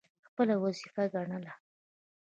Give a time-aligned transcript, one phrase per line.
[0.27, 1.53] خپله وظیفه ګڼله.